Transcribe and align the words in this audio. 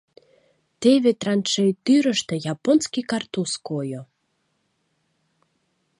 Теве 0.81 1.11
траншей 1.21 1.71
тӱрыштӧ 1.85 2.35
японский 2.53 3.05
картуз 3.11 3.51
койо. 3.67 4.03